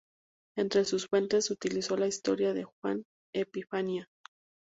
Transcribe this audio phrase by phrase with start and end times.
[0.57, 3.03] Entre sus fuentes utilizó la historia de Juan
[3.35, 4.07] de Epifanía.